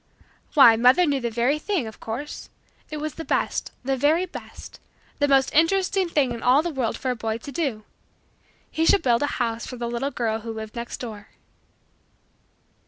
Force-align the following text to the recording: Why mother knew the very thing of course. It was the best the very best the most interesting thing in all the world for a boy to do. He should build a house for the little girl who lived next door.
Why 0.55 0.77
mother 0.77 1.05
knew 1.05 1.19
the 1.21 1.29
very 1.29 1.59
thing 1.59 1.85
of 1.85 1.99
course. 1.99 2.49
It 2.89 2.97
was 2.97 3.13
the 3.13 3.23
best 3.23 3.71
the 3.83 3.95
very 3.95 4.25
best 4.25 4.79
the 5.19 5.27
most 5.27 5.53
interesting 5.53 6.09
thing 6.09 6.31
in 6.31 6.41
all 6.41 6.63
the 6.63 6.71
world 6.71 6.97
for 6.97 7.11
a 7.11 7.15
boy 7.15 7.37
to 7.37 7.51
do. 7.51 7.83
He 8.71 8.83
should 8.83 9.03
build 9.03 9.21
a 9.21 9.27
house 9.37 9.67
for 9.67 9.77
the 9.77 9.85
little 9.87 10.09
girl 10.09 10.39
who 10.39 10.51
lived 10.53 10.73
next 10.75 10.97
door. 10.97 11.29